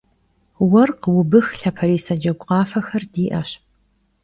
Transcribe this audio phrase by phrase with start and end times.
[0.69, 3.49] Vuerkh, vubıx, lhaperise cegu khafexer di'eş.